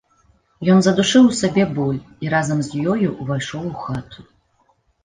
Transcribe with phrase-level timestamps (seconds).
[0.75, 4.19] Ён задушыў у сабе боль і разам з ёю ўвайшоў у хату.